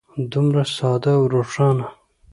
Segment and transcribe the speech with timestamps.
[0.31, 1.87] دومره ساده او روښانه.